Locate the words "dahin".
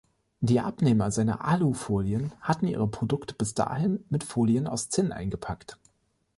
3.53-4.03